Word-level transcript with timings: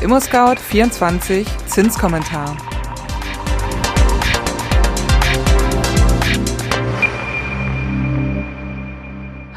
Der 0.00 0.06
ImmoScout 0.06 0.56
24 0.56 1.46
Zinskommentar. 1.66 2.56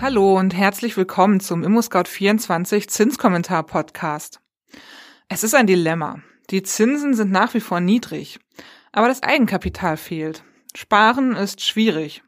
Hallo 0.01 0.37
und 0.37 0.53
herzlich 0.53 0.97
willkommen 0.97 1.39
zum 1.39 1.63
ImmoScout 1.63 2.09
24 2.09 2.89
Zinskommentar 2.89 3.63
Podcast. 3.63 4.41
Es 5.29 5.45
ist 5.45 5.55
ein 5.55 5.65
Dilemma. 5.65 6.21
Die 6.49 6.61
Zinsen 6.61 7.13
sind 7.13 7.31
nach 7.31 7.53
wie 7.53 7.61
vor 7.61 7.79
niedrig, 7.79 8.41
aber 8.91 9.07
das 9.07 9.23
Eigenkapital 9.23 9.95
fehlt. 9.95 10.43
Sparen 10.75 11.37
ist 11.37 11.61
schwierig 11.61 12.21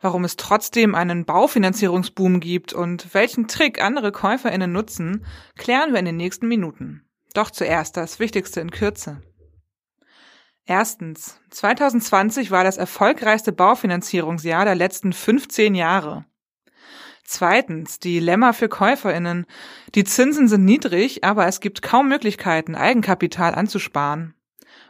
warum 0.00 0.24
es 0.24 0.36
trotzdem 0.36 0.94
einen 0.94 1.24
Baufinanzierungsboom 1.24 2.40
gibt 2.40 2.72
und 2.72 3.12
welchen 3.14 3.48
Trick 3.48 3.82
andere 3.82 4.12
Käuferinnen 4.12 4.72
nutzen, 4.72 5.24
klären 5.56 5.92
wir 5.92 5.98
in 5.98 6.06
den 6.06 6.16
nächsten 6.16 6.48
Minuten. 6.48 7.02
Doch 7.34 7.50
zuerst 7.50 7.96
das 7.96 8.18
Wichtigste 8.18 8.60
in 8.60 8.70
Kürze. 8.70 9.20
Erstens. 10.66 11.40
2020 11.50 12.50
war 12.50 12.62
das 12.62 12.76
erfolgreichste 12.76 13.52
Baufinanzierungsjahr 13.52 14.66
der 14.66 14.74
letzten 14.74 15.12
15 15.12 15.74
Jahre. 15.74 16.26
Zweitens, 17.24 17.98
Dilemma 17.98 18.52
für 18.52 18.68
Käuferinnen. 18.68 19.46
Die 19.94 20.04
Zinsen 20.04 20.48
sind 20.48 20.64
niedrig, 20.64 21.24
aber 21.24 21.46
es 21.46 21.60
gibt 21.60 21.82
kaum 21.82 22.08
Möglichkeiten, 22.08 22.74
Eigenkapital 22.74 23.54
anzusparen. 23.54 24.34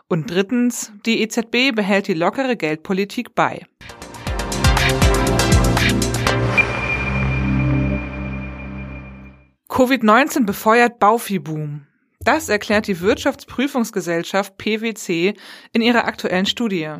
Und 0.08 0.30
drittens, 0.30 0.92
die 1.04 1.20
EZB 1.22 1.74
behält 1.74 2.08
die 2.08 2.14
lockere 2.14 2.56
Geldpolitik 2.56 3.34
bei. 3.34 3.66
Covid-19 9.78 10.44
befeuert 10.44 10.98
Bauviehboom. 10.98 11.86
Das 12.18 12.48
erklärt 12.48 12.88
die 12.88 13.00
Wirtschaftsprüfungsgesellschaft 13.00 14.58
PwC 14.58 15.34
in 15.72 15.82
ihrer 15.82 16.04
aktuellen 16.04 16.46
Studie. 16.46 16.94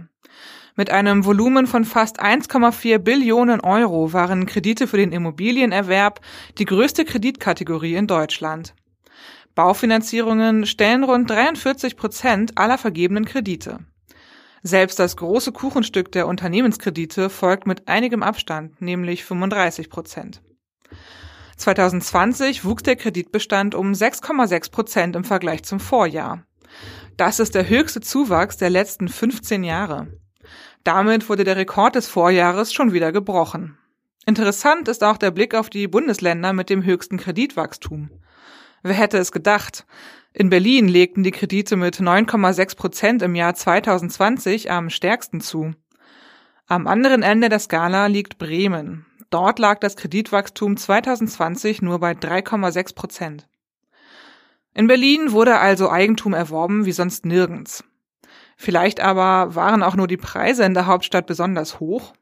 Mit 0.77 0.91
einem 0.91 1.25
Volumen 1.25 1.67
von 1.67 1.85
fast 1.85 2.23
1,4 2.23 2.99
Billionen 2.99 3.61
Euro 3.63 4.13
waren 4.13 4.47
Kredite 4.47 4.87
für 4.87 4.97
den 4.97 5.11
Immobilienerwerb 5.11 6.21
die 6.59 6.67
größte 6.67 7.05
Kreditkategorie 7.05 7.97
in 7.97 8.07
Deutschland. 8.07 8.77
Baufinanzierungen 9.57 10.65
stellen 10.65 11.03
rund 11.03 11.29
43 11.29 11.97
Prozent 11.97 12.59
aller 12.59 12.79
vergebenen 12.79 13.25
Kredite. 13.25 13.81
Selbst 14.63 14.99
das 14.99 15.17
große 15.17 15.53
Kuchenstück 15.53 16.11
der 16.13 16.27
Unternehmenskredite 16.27 17.31
folgt 17.31 17.67
mit 17.67 17.89
einigem 17.89 18.23
Abstand, 18.23 18.81
nämlich 18.81 19.25
35 19.25 19.91
Prozent. 19.91 20.43
2020 21.57 22.65
wuchs 22.65 22.85
der 22.85 22.97
Kreditbestand 22.97 23.75
um 23.75 23.93
6,6 23.93 24.71
Prozent 24.71 25.17
im 25.17 25.25
Vergleich 25.25 25.65
zum 25.65 25.81
Vorjahr. 25.81 26.45
Das 27.17 27.41
ist 27.41 27.55
der 27.55 27.69
höchste 27.69 28.01
Zuwachs 28.01 28.57
der 28.57 28.71
letzten 28.71 29.09
15 29.09 29.65
Jahre. 29.65 30.07
Damit 30.85 31.29
wurde 31.29 31.45
der 31.45 31.57
Rekord 31.57 31.97
des 31.97 32.07
Vorjahres 32.07 32.73
schon 32.73 32.93
wieder 32.93 33.13
gebrochen. 33.13 33.77
Interessant 34.25 34.89
ist 34.89 35.03
auch 35.03 35.17
der 35.17 35.31
Blick 35.31 35.55
auf 35.55 35.71
die 35.71 35.89
Bundesländer 35.89 36.53
mit 36.53 36.71
dem 36.71 36.85
höchsten 36.85 37.17
Kreditwachstum. 37.17 38.11
Wer 38.83 38.95
hätte 38.95 39.19
es 39.19 39.33
gedacht? 39.33 39.87
In 40.33 40.51
Berlin 40.51 40.89
legten 40.89 41.23
die 41.25 41.31
Kredite 41.31 41.77
mit 41.77 41.97
9,6 41.97 42.77
Prozent 42.77 43.23
im 43.23 43.35
Jahr 43.35 43.55
2020 43.55 44.71
am 44.71 44.91
stärksten 44.91 45.41
zu. 45.41 45.75
Am 46.67 46.87
anderen 46.87 47.23
Ende 47.23 47.49
der 47.49 47.59
Skala 47.59 48.07
liegt 48.07 48.39
Bremen. 48.39 49.07
Dort 49.31 49.59
lag 49.59 49.81
das 49.81 49.97
Kreditwachstum 49.97 50.77
2020 50.77 51.83
nur 51.83 51.99
bei 51.99 52.13
3,6 52.13 52.95
Prozent. 52.95 53.49
In 54.75 54.87
Berlin 54.87 55.33
wurde 55.33 55.59
also 55.59 55.91
Eigentum 55.91 56.35
erworben 56.35 56.87
wie 56.87 56.93
sonst 56.93 57.27
nirgends. 57.27 57.85
Vielleicht 58.57 59.01
aber 59.01 59.55
waren 59.55 59.83
auch 59.83 59.97
nur 59.97 60.07
die 60.07 60.17
Preise 60.17 60.65
in 60.65 60.75
der 60.75 60.87
Hauptstadt 60.87 61.27
besonders 61.27 61.81
hoch. 61.81 62.13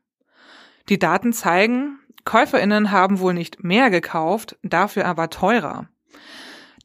Die 0.89 0.99
Daten 0.99 1.33
zeigen, 1.33 1.99
Käuferinnen 2.25 2.91
haben 2.91 3.21
wohl 3.21 3.35
nicht 3.35 3.63
mehr 3.63 3.91
gekauft, 3.91 4.57
dafür 4.63 5.07
aber 5.07 5.31
teurer. 5.31 5.89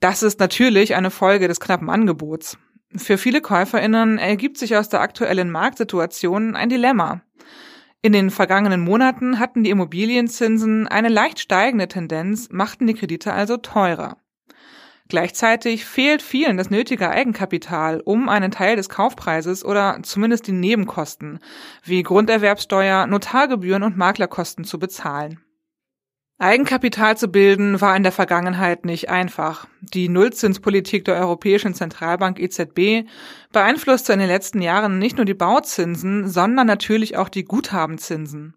Das 0.01 0.23
ist 0.23 0.39
natürlich 0.39 0.95
eine 0.95 1.11
Folge 1.11 1.47
des 1.47 1.59
knappen 1.59 1.89
Angebots. 1.91 2.57
Für 2.95 3.19
viele 3.19 3.39
Käuferinnen 3.39 4.17
ergibt 4.17 4.57
sich 4.57 4.75
aus 4.75 4.89
der 4.89 4.99
aktuellen 4.99 5.51
Marktsituation 5.51 6.55
ein 6.55 6.69
Dilemma. 6.69 7.21
In 8.01 8.11
den 8.11 8.31
vergangenen 8.31 8.81
Monaten 8.81 9.37
hatten 9.37 9.63
die 9.63 9.69
Immobilienzinsen 9.69 10.87
eine 10.87 11.07
leicht 11.07 11.39
steigende 11.39 11.87
Tendenz, 11.87 12.49
machten 12.49 12.87
die 12.87 12.95
Kredite 12.95 13.31
also 13.31 13.57
teurer. 13.57 14.17
Gleichzeitig 15.07 15.85
fehlt 15.85 16.23
vielen 16.23 16.57
das 16.57 16.71
nötige 16.71 17.11
Eigenkapital, 17.11 18.01
um 18.03 18.27
einen 18.27 18.49
Teil 18.49 18.77
des 18.77 18.89
Kaufpreises 18.89 19.63
oder 19.63 19.99
zumindest 20.01 20.47
die 20.47 20.51
Nebenkosten 20.51 21.37
wie 21.83 22.01
Grunderwerbsteuer, 22.01 23.05
Notargebühren 23.05 23.83
und 23.83 23.97
Maklerkosten 23.97 24.65
zu 24.65 24.79
bezahlen. 24.79 25.41
Eigenkapital 26.41 27.15
zu 27.17 27.27
bilden 27.27 27.81
war 27.81 27.95
in 27.95 28.01
der 28.01 28.11
Vergangenheit 28.11 28.83
nicht 28.83 29.09
einfach. 29.11 29.67
Die 29.81 30.09
Nullzinspolitik 30.09 31.05
der 31.05 31.17
Europäischen 31.17 31.75
Zentralbank 31.75 32.39
EZB 32.39 33.07
beeinflusste 33.51 34.13
in 34.13 34.17
den 34.17 34.27
letzten 34.27 34.59
Jahren 34.59 34.97
nicht 34.97 35.17
nur 35.17 35.25
die 35.25 35.35
Bauzinsen, 35.35 36.27
sondern 36.27 36.65
natürlich 36.65 37.15
auch 37.15 37.29
die 37.29 37.43
Guthabenzinsen. 37.45 38.55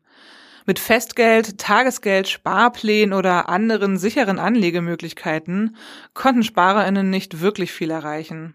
Mit 0.64 0.78
Festgeld, 0.78 1.58
Tagesgeld, 1.58 2.26
Sparplänen 2.26 3.12
oder 3.12 3.50
anderen 3.50 3.98
sicheren 3.98 4.38
Anlegemöglichkeiten 4.38 5.76
konnten 6.14 6.42
Sparerinnen 6.42 7.10
nicht 7.10 7.42
wirklich 7.42 7.70
viel 7.70 7.90
erreichen. 7.90 8.54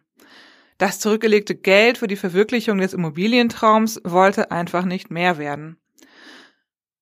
Das 0.79 0.99
zurückgelegte 0.99 1.53
Geld 1.53 1.99
für 1.99 2.07
die 2.07 2.15
Verwirklichung 2.15 2.79
des 2.79 2.95
Immobilientraums 2.95 4.01
wollte 4.03 4.49
einfach 4.49 4.85
nicht 4.85 5.11
mehr 5.11 5.37
werden. 5.37 5.77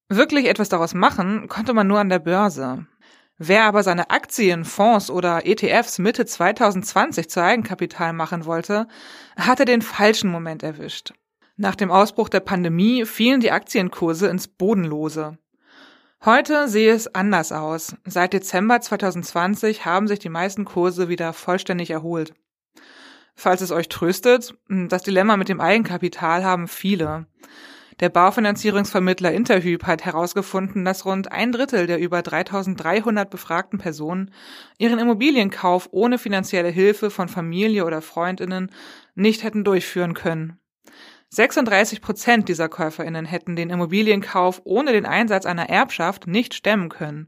Wirklich 0.10 0.48
etwas 0.48 0.70
daraus 0.70 0.94
machen 0.94 1.48
konnte 1.50 1.74
man 1.74 1.88
nur 1.88 2.00
an 2.00 2.10
der 2.10 2.20
Börse. 2.20 2.86
Wer 3.38 3.66
aber 3.66 3.84
seine 3.84 4.10
Aktien, 4.10 4.64
Fonds 4.64 5.12
oder 5.12 5.46
ETFs 5.46 6.00
Mitte 6.00 6.26
2020 6.26 7.30
zu 7.30 7.44
Eigenkapital 7.44 8.14
machen 8.14 8.46
wollte, 8.46 8.88
hatte 9.36 9.66
den 9.66 9.82
falschen 9.82 10.32
Moment 10.32 10.64
erwischt. 10.64 11.14
Nach 11.56 11.76
dem 11.76 11.92
Ausbruch 11.92 12.30
der 12.30 12.40
Pandemie 12.40 13.06
fielen 13.06 13.42
die 13.42 13.52
Aktienkurse 13.52 14.28
ins 14.28 14.48
Bodenlose. 14.48 15.38
Heute 16.24 16.68
sehe 16.68 16.94
es 16.94 17.14
anders 17.14 17.52
aus. 17.52 17.96
Seit 18.06 18.34
Dezember 18.34 18.80
2020 18.80 19.86
haben 19.86 20.08
sich 20.08 20.20
die 20.20 20.30
meisten 20.30 20.66
Kurse 20.66 21.10
wieder 21.10 21.34
vollständig 21.34 21.92
erholt. 21.92 22.34
Falls 23.36 23.62
es 23.62 23.72
euch 23.72 23.88
tröstet, 23.88 24.56
das 24.68 25.04
Dilemma 25.04 25.38
mit 25.38 25.50
dem 25.50 25.62
Eigenkapital 25.62 26.44
haben 26.44 26.68
viele. 26.68 27.28
Der 28.00 28.10
Baufinanzierungsvermittler 28.10 29.32
Interhyp 29.32 29.86
hat 29.86 30.06
herausgefunden, 30.06 30.86
dass 30.86 31.06
rund 31.06 31.32
ein 31.32 31.52
Drittel 31.52 31.88
der 31.88 32.00
über 32.00 32.22
3300 32.22 33.28
befragten 33.28 33.80
Personen 33.80 34.32
ihren 34.78 35.00
Immobilienkauf 35.00 35.90
ohne 35.92 36.20
finanzielle 36.20 36.70
Hilfe 36.70 37.10
von 37.10 37.28
Familie 37.28 37.86
oder 37.86 38.04
Freundinnen 38.04 38.72
nicht 39.16 39.44
hätten 39.44 39.64
durchführen 39.64 40.14
können. 40.14 40.60
36 41.30 42.02
Prozent 42.02 42.48
dieser 42.48 42.70
Käuferinnen 42.70 43.26
hätten 43.26 43.56
den 43.56 43.72
Immobilienkauf 43.72 44.62
ohne 44.64 44.94
den 44.94 45.08
Einsatz 45.08 45.48
einer 45.48 45.68
Erbschaft 45.68 46.28
nicht 46.28 46.54
stemmen 46.54 46.90
können. 46.90 47.28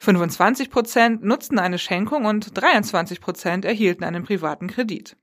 25 0.00 0.68
Prozent 0.68 1.22
nutzten 1.22 1.60
eine 1.60 1.78
Schenkung 1.78 2.24
und 2.24 2.60
23 2.60 3.20
Prozent 3.20 3.64
erhielten 3.64 4.02
einen 4.02 4.24
privaten 4.24 4.66
Kredit. 4.66 5.16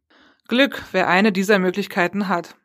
Glück, 0.47 0.83
wer 0.93 1.09
eine 1.09 1.33
dieser 1.33 1.59
Möglichkeiten 1.59 2.29
hat. 2.29 2.55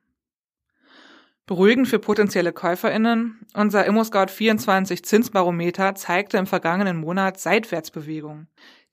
Beruhigend 1.46 1.88
für 1.88 1.98
potenzielle 1.98 2.54
KäuferInnen, 2.54 3.38
unser 3.52 3.86
ImmoScout24 3.86 5.02
Zinsbarometer 5.02 5.94
zeigte 5.94 6.38
im 6.38 6.46
vergangenen 6.46 6.96
Monat 6.96 7.38
Seitwärtsbewegung. 7.38 8.46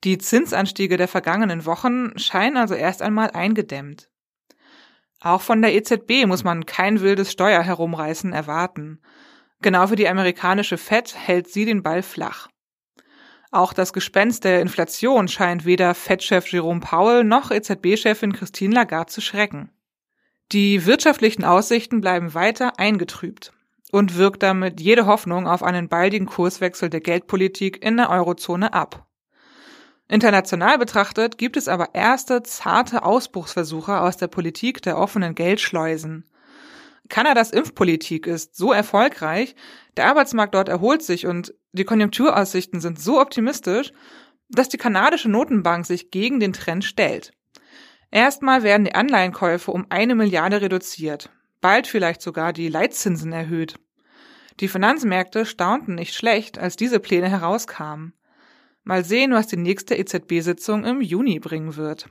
Die 0.04 0.18
Zinsanstiege 0.18 0.98
der 0.98 1.08
vergangenen 1.08 1.64
Wochen 1.64 2.18
scheinen 2.18 2.58
also 2.58 2.74
erst 2.74 3.00
einmal 3.00 3.30
eingedämmt. 3.30 4.10
Auch 5.20 5.40
von 5.40 5.62
der 5.62 5.72
EZB 5.72 6.26
muss 6.26 6.44
man 6.44 6.66
kein 6.66 7.00
wildes 7.00 7.32
Steuerherumreißen 7.32 8.34
erwarten. 8.34 9.00
Genau 9.62 9.90
wie 9.90 9.96
die 9.96 10.08
amerikanische 10.08 10.76
Fed 10.76 11.14
hält 11.16 11.48
sie 11.48 11.64
den 11.64 11.82
Ball 11.82 12.02
flach. 12.02 12.48
Auch 13.50 13.72
das 13.72 13.94
Gespenst 13.94 14.44
der 14.44 14.60
Inflation 14.60 15.28
scheint 15.28 15.64
weder 15.64 15.94
Fed-Chef 15.94 16.48
Jerome 16.48 16.80
Powell 16.80 17.24
noch 17.24 17.50
EZB-Chefin 17.50 18.32
Christine 18.32 18.74
Lagarde 18.74 19.12
zu 19.12 19.20
schrecken. 19.20 19.70
Die 20.52 20.84
wirtschaftlichen 20.84 21.44
Aussichten 21.44 22.02
bleiben 22.02 22.34
weiter 22.34 22.78
eingetrübt 22.78 23.52
und 23.90 24.18
wirkt 24.18 24.42
damit 24.42 24.82
jede 24.82 25.06
Hoffnung 25.06 25.48
auf 25.48 25.62
einen 25.62 25.88
baldigen 25.88 26.26
Kurswechsel 26.26 26.90
der 26.90 27.00
Geldpolitik 27.00 27.82
in 27.82 27.96
der 27.96 28.10
Eurozone 28.10 28.74
ab. 28.74 29.06
International 30.08 30.76
betrachtet 30.76 31.38
gibt 31.38 31.56
es 31.56 31.68
aber 31.68 31.94
erste 31.94 32.42
zarte 32.42 33.02
Ausbruchsversuche 33.02 33.98
aus 33.98 34.18
der 34.18 34.28
Politik 34.28 34.82
der 34.82 34.98
offenen 34.98 35.34
Geldschleusen. 35.34 36.26
Kanadas 37.08 37.50
Impfpolitik 37.50 38.26
ist 38.26 38.54
so 38.54 38.72
erfolgreich, 38.72 39.56
der 39.96 40.06
Arbeitsmarkt 40.08 40.54
dort 40.54 40.68
erholt 40.68 41.02
sich 41.02 41.26
und 41.26 41.54
die 41.72 41.84
Konjunkturaussichten 41.84 42.82
sind 42.82 43.00
so 43.00 43.18
optimistisch, 43.22 43.94
dass 44.50 44.68
die 44.68 44.76
kanadische 44.76 45.30
Notenbank 45.30 45.86
sich 45.86 46.10
gegen 46.10 46.40
den 46.40 46.52
Trend 46.52 46.84
stellt. 46.84 47.32
Erstmal 48.12 48.62
werden 48.62 48.84
die 48.84 48.94
Anleihenkäufe 48.94 49.70
um 49.70 49.86
eine 49.88 50.14
Milliarde 50.14 50.60
reduziert, 50.60 51.30
bald 51.62 51.86
vielleicht 51.86 52.20
sogar 52.20 52.52
die 52.52 52.68
Leitzinsen 52.68 53.32
erhöht. 53.32 53.76
Die 54.60 54.68
Finanzmärkte 54.68 55.46
staunten 55.46 55.94
nicht 55.94 56.14
schlecht, 56.14 56.58
als 56.58 56.76
diese 56.76 57.00
Pläne 57.00 57.30
herauskamen. 57.30 58.12
Mal 58.84 59.02
sehen, 59.02 59.32
was 59.32 59.46
die 59.46 59.56
nächste 59.56 59.94
EZB-Sitzung 59.94 60.84
im 60.84 61.00
Juni 61.00 61.40
bringen 61.40 61.76
wird. 61.76 62.10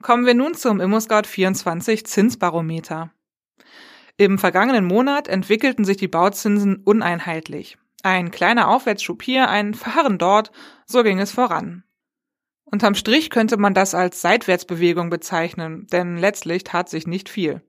Kommen 0.00 0.24
wir 0.24 0.34
nun 0.34 0.54
zum 0.54 0.80
ImmoScout24 0.80 2.04
Zinsbarometer. 2.04 3.10
Im 4.16 4.38
vergangenen 4.38 4.86
Monat 4.86 5.28
entwickelten 5.28 5.84
sich 5.84 5.98
die 5.98 6.08
Bauzinsen 6.08 6.76
uneinheitlich. 6.76 7.76
Ein 8.02 8.30
kleiner 8.30 8.68
Aufwärtsschub 8.68 9.22
hier, 9.22 9.48
ein 9.48 9.74
Verharren 9.74 10.18
dort, 10.18 10.52
so 10.86 11.02
ging 11.02 11.18
es 11.18 11.32
voran. 11.32 11.84
Unterm 12.64 12.94
Strich 12.94 13.30
könnte 13.30 13.56
man 13.56 13.74
das 13.74 13.94
als 13.94 14.20
Seitwärtsbewegung 14.20 15.10
bezeichnen, 15.10 15.86
denn 15.90 16.16
letztlich 16.16 16.64
tat 16.64 16.88
sich 16.88 17.06
nicht 17.06 17.28
viel. 17.28 17.62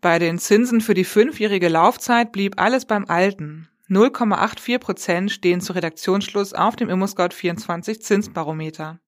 Bei 0.00 0.18
den 0.18 0.38
Zinsen 0.38 0.80
für 0.80 0.94
die 0.94 1.04
fünfjährige 1.04 1.68
Laufzeit 1.68 2.32
blieb 2.32 2.60
alles 2.60 2.86
beim 2.86 3.04
Alten. 3.06 3.68
0,84 3.88 4.78
Prozent 4.78 5.30
stehen 5.30 5.60
zu 5.60 5.74
Redaktionsschluss 5.74 6.54
auf 6.54 6.76
dem 6.76 6.88
ImmoScout24 6.88 8.00
Zinsbarometer. 8.00 9.00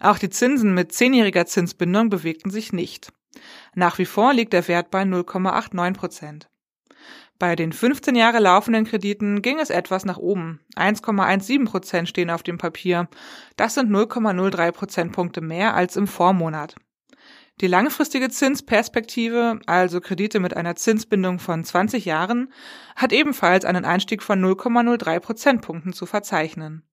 Auch 0.00 0.18
die 0.18 0.30
Zinsen 0.30 0.74
mit 0.74 0.92
zehnjähriger 0.92 1.46
Zinsbindung 1.46 2.10
bewegten 2.10 2.50
sich 2.50 2.72
nicht. 2.72 3.12
Nach 3.74 3.98
wie 3.98 4.04
vor 4.04 4.34
liegt 4.34 4.52
der 4.52 4.68
Wert 4.68 4.90
bei 4.90 5.02
0,89 5.02 5.94
Prozent. 5.94 6.48
Bei 7.44 7.56
den 7.56 7.74
15 7.74 8.16
Jahre 8.16 8.38
laufenden 8.38 8.86
Krediten 8.86 9.42
ging 9.42 9.60
es 9.60 9.68
etwas 9.68 10.06
nach 10.06 10.16
oben. 10.16 10.60
1,17 10.76 11.66
Prozent 11.66 12.08
stehen 12.08 12.30
auf 12.30 12.42
dem 12.42 12.56
Papier. 12.56 13.06
Das 13.58 13.74
sind 13.74 13.90
0,03 13.90 14.72
Prozentpunkte 14.72 15.42
mehr 15.42 15.74
als 15.74 15.96
im 15.96 16.06
Vormonat. 16.06 16.74
Die 17.60 17.66
langfristige 17.66 18.30
Zinsperspektive, 18.30 19.60
also 19.66 20.00
Kredite 20.00 20.40
mit 20.40 20.56
einer 20.56 20.74
Zinsbindung 20.74 21.38
von 21.38 21.62
20 21.62 22.06
Jahren, 22.06 22.50
hat 22.96 23.12
ebenfalls 23.12 23.66
einen 23.66 23.84
Einstieg 23.84 24.22
von 24.22 24.42
0,03 24.42 25.20
Prozentpunkten 25.20 25.92
zu 25.92 26.06
verzeichnen. 26.06 26.88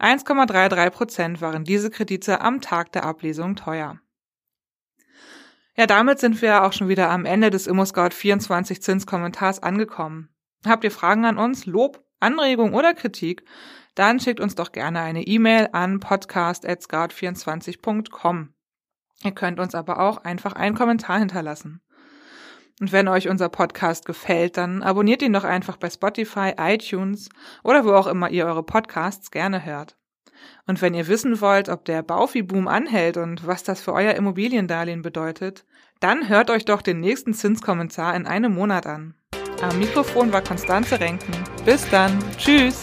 1,33 0.00 0.90
Prozent 0.90 1.40
waren 1.40 1.62
diese 1.62 1.90
Kredite 1.90 2.40
am 2.40 2.60
Tag 2.60 2.90
der 2.90 3.04
Ablesung 3.04 3.54
teuer. 3.54 4.00
Ja, 5.76 5.86
damit 5.86 6.20
sind 6.20 6.40
wir 6.40 6.62
auch 6.62 6.72
schon 6.72 6.86
wieder 6.88 7.10
am 7.10 7.24
Ende 7.24 7.50
des 7.50 7.68
ImmoScout24 7.68 8.80
Zinskommentars 8.80 9.60
angekommen. 9.62 10.28
Habt 10.64 10.84
ihr 10.84 10.92
Fragen 10.92 11.24
an 11.24 11.36
uns, 11.36 11.66
Lob, 11.66 12.04
Anregung 12.20 12.74
oder 12.74 12.94
Kritik? 12.94 13.44
Dann 13.96 14.20
schickt 14.20 14.38
uns 14.40 14.54
doch 14.54 14.70
gerne 14.72 15.00
eine 15.00 15.26
E-Mail 15.26 15.70
an 15.72 15.98
podcast.scout24.com. 16.00 18.54
Ihr 19.24 19.32
könnt 19.32 19.58
uns 19.58 19.74
aber 19.74 19.98
auch 20.00 20.18
einfach 20.18 20.52
einen 20.52 20.76
Kommentar 20.76 21.18
hinterlassen. 21.18 21.80
Und 22.80 22.92
wenn 22.92 23.08
euch 23.08 23.28
unser 23.28 23.48
Podcast 23.48 24.04
gefällt, 24.04 24.56
dann 24.56 24.82
abonniert 24.82 25.22
ihn 25.22 25.32
doch 25.32 25.44
einfach 25.44 25.76
bei 25.76 25.90
Spotify, 25.90 26.54
iTunes 26.58 27.28
oder 27.62 27.84
wo 27.84 27.92
auch 27.92 28.08
immer 28.08 28.30
ihr 28.30 28.46
eure 28.46 28.64
Podcasts 28.64 29.30
gerne 29.30 29.64
hört. 29.64 29.96
Und 30.66 30.82
wenn 30.82 30.94
ihr 30.94 31.08
wissen 31.08 31.40
wollt, 31.40 31.68
ob 31.68 31.84
der 31.84 32.02
Baufi-Boom 32.02 32.68
anhält 32.68 33.16
und 33.16 33.46
was 33.46 33.62
das 33.62 33.80
für 33.80 33.92
euer 33.92 34.14
Immobiliendarlehen 34.14 35.02
bedeutet, 35.02 35.64
dann 36.00 36.28
hört 36.28 36.50
euch 36.50 36.64
doch 36.64 36.82
den 36.82 37.00
nächsten 37.00 37.34
Zinskommentar 37.34 38.14
in 38.14 38.26
einem 38.26 38.54
Monat 38.54 38.86
an. 38.86 39.14
Am 39.62 39.78
Mikrofon 39.78 40.32
war 40.32 40.42
Konstanze 40.42 41.00
Renken. 41.00 41.32
Bis 41.64 41.88
dann. 41.88 42.18
Tschüss. 42.36 42.80